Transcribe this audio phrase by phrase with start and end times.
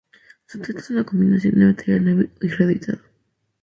[0.47, 3.01] Se trata de una combinación de material nuevo y reeditado.